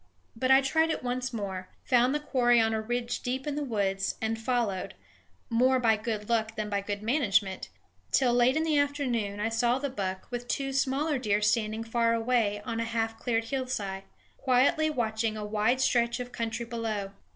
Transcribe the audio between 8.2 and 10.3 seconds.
late in the afternoon, I saw the buck